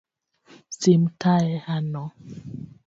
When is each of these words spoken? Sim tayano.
Sim 0.79 1.01
tayano. 1.21 2.03